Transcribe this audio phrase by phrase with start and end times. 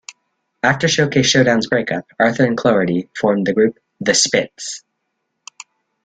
[0.63, 4.81] After Showcase Showdown's breakup, Arthur and Cloherty formed the group The Spitzz.